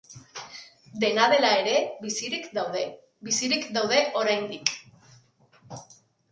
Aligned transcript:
Dena 1.03 1.27
dela 1.33 1.51
ere, 1.65 1.75
bizirik 2.07 2.49
daude, 2.59 2.83
bizirik 3.29 3.71
daude 3.79 4.03
oraindik. 4.25 4.77